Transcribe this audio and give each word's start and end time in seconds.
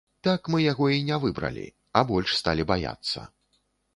Так 0.27 0.47
мы 0.53 0.61
яго 0.71 0.87
і 0.93 1.01
не 1.09 1.17
выбралі, 1.25 1.65
а 2.01 2.03
больш 2.11 2.29
сталі 2.39 2.65
баяцца. 2.71 3.19